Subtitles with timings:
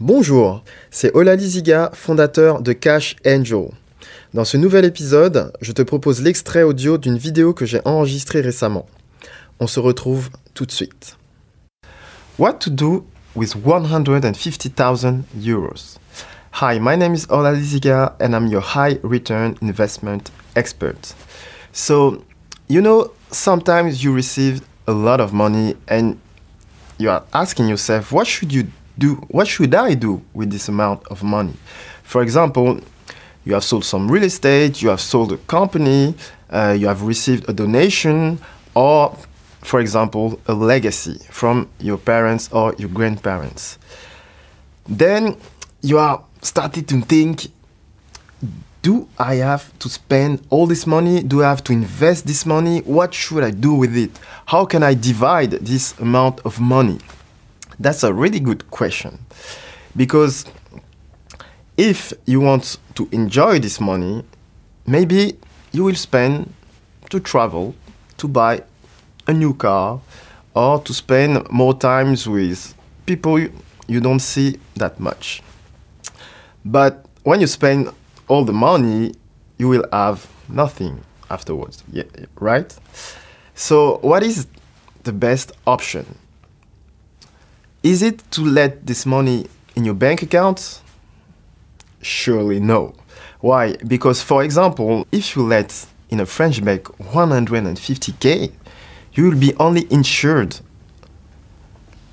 [0.00, 0.62] Bonjour,
[0.92, 3.70] c'est Olali Ziga, fondateur de Cash Angel.
[4.32, 8.86] Dans ce nouvel épisode, je te propose l'extrait audio d'une vidéo que j'ai enregistrée récemment.
[9.58, 11.16] On se retrouve tout de suite.
[12.38, 15.98] What to do with 150,000 euros?
[16.62, 21.12] Hi, my name is Olali Ziga and I'm your high return investment expert.
[21.72, 22.22] So,
[22.68, 26.20] you know, sometimes you receive a lot of money and
[26.98, 28.68] you are asking yourself, what should you
[28.98, 29.14] do?
[29.28, 31.54] What should I do with this amount of money?
[32.02, 32.80] For example,
[33.44, 36.14] you have sold some real estate, you have sold a company,
[36.50, 38.38] uh, you have received a donation,
[38.74, 39.16] or,
[39.62, 43.78] for example, a legacy from your parents or your grandparents.
[44.88, 45.36] Then
[45.82, 47.48] you are started to think
[48.80, 51.22] do I have to spend all this money?
[51.22, 52.78] Do I have to invest this money?
[52.80, 54.10] What should I do with it?
[54.46, 56.98] How can I divide this amount of money?
[57.78, 59.18] That's a really good question.
[59.96, 60.44] Because
[61.76, 64.24] if you want to enjoy this money,
[64.86, 65.36] maybe
[65.72, 66.52] you will spend
[67.10, 67.74] to travel,
[68.16, 68.62] to buy
[69.26, 70.00] a new car,
[70.54, 72.74] or to spend more times with
[73.06, 73.38] people
[73.86, 75.42] you don't see that much.
[76.64, 77.90] But when you spend
[78.26, 79.14] all the money,
[79.58, 81.82] you will have nothing afterwards.
[81.92, 82.04] Yeah,
[82.40, 82.74] right?
[83.54, 84.46] So, what is
[85.04, 86.18] the best option?
[87.82, 90.82] Is it to let this money in your bank account?
[92.02, 92.94] Surely no.
[93.40, 93.76] Why?
[93.86, 98.50] Because, for example, if you let in a French bank 150k,
[99.12, 100.58] you will be only insured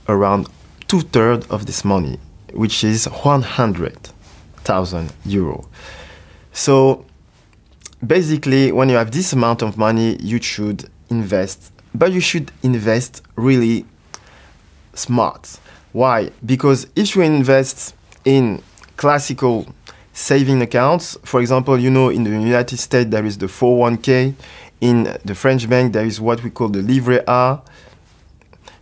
[0.07, 0.47] around
[0.87, 2.19] two thirds of this money,
[2.53, 5.67] which is 100,000 euro.
[6.53, 7.05] So
[8.05, 13.23] basically, when you have this amount of money, you should invest, but you should invest
[13.35, 13.85] really
[14.95, 15.59] smart.
[15.91, 16.31] Why?
[16.45, 18.61] Because if you invest in
[18.97, 19.67] classical
[20.13, 24.33] saving accounts, for example, you know, in the United States, there is the 401k.
[24.81, 27.61] In the French bank, there is what we call the livret A.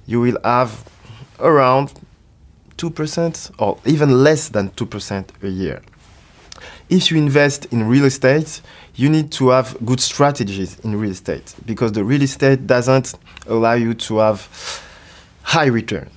[0.05, 0.89] You will have
[1.39, 1.93] around
[2.77, 5.81] 2% or even less than 2% a year
[6.89, 8.61] if you invest in real estate,
[8.95, 13.15] you need to have good strategies in real estate because the real estate doesn't
[13.47, 14.47] allow you to have
[15.53, 16.09] high return.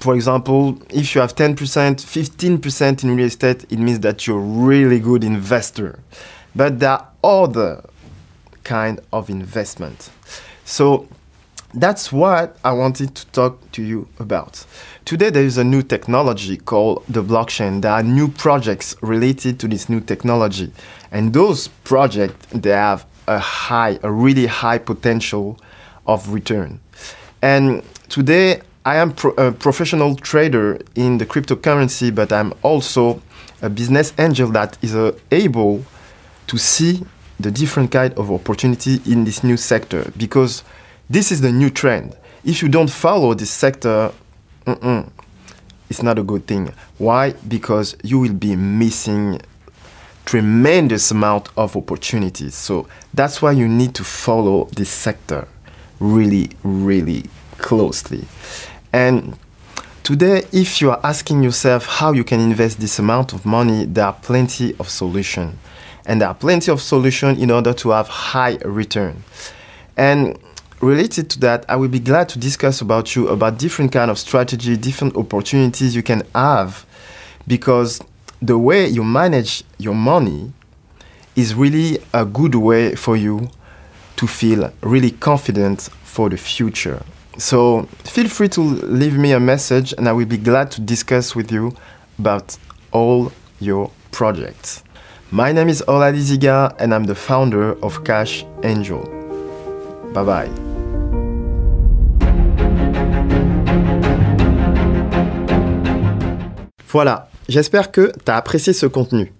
[0.00, 4.66] For example, if you have 10%, 15% in real estate, it means that you're a
[4.68, 5.98] really good investor.
[6.54, 7.82] But there are other
[8.64, 10.10] kind of investment.
[10.66, 11.08] So
[11.72, 14.66] that's what I wanted to talk to you about.
[15.06, 17.80] Today, there is a new technology called the blockchain.
[17.80, 20.70] There are new projects related to this new technology.
[21.12, 25.58] And those projects, they have a high, a really high potential
[26.06, 26.78] of return.
[27.40, 33.22] And today, I am pro- a professional trader in the cryptocurrency, but I'm also
[33.62, 35.84] a business angel that is uh, able
[36.48, 37.04] to see
[37.40, 40.62] the different kind of opportunity in this new sector because
[41.08, 42.14] this is the new trend.
[42.44, 44.12] If you don't follow this sector,
[45.88, 46.70] it's not a good thing.
[46.98, 47.32] Why?
[47.48, 49.40] Because you will be missing
[50.26, 52.54] tremendous amount of opportunities.
[52.54, 55.48] So that's why you need to follow this sector
[55.98, 57.24] really, really
[57.58, 58.24] closely.
[58.92, 59.36] And
[60.02, 64.06] today, if you are asking yourself how you can invest this amount of money, there
[64.06, 65.56] are plenty of solutions.
[66.04, 69.22] And there are plenty of solutions in order to have high return.
[69.96, 70.38] And
[70.80, 74.18] related to that, I will be glad to discuss about you about different kind of
[74.18, 76.84] strategy, different opportunities you can have,
[77.46, 78.00] because
[78.40, 80.52] the way you manage your money
[81.36, 83.48] is really a good way for you
[84.16, 87.02] to feel really confident for the future.
[87.38, 91.34] So feel free to leave me a message and I will be glad to discuss
[91.34, 91.72] with you
[92.18, 92.56] about
[92.92, 94.82] all your projects.
[95.30, 99.02] My name is Oladi Ziga and I'm the founder of Cash Angel.
[100.12, 100.50] Bye bye.
[106.86, 109.32] Voilà, j'espère que tu as apprécié ce contenu.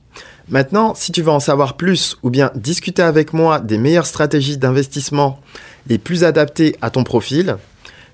[0.49, 4.56] Maintenant, si tu veux en savoir plus ou bien discuter avec moi des meilleures stratégies
[4.56, 5.39] d'investissement
[5.87, 7.59] les plus adaptées à ton profil,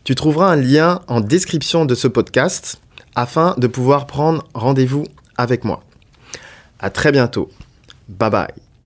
[0.08, 2.80] tu trouveras un lien en description de ce podcast
[3.14, 5.04] afin de pouvoir prendre rendez-vous
[5.36, 5.82] avec moi.
[6.78, 7.50] À très bientôt.
[8.08, 8.67] Bye bye.